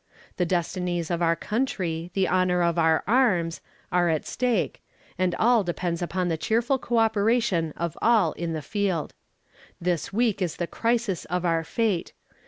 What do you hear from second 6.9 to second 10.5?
operation of all in the field. This week